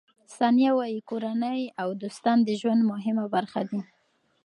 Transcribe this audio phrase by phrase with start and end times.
[0.37, 3.81] ثانیه وايي، کورنۍ او دوستان د ژوند مهمه برخه دي.